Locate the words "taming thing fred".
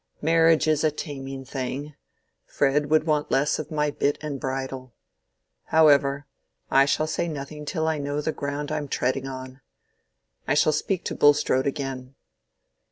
0.89-2.89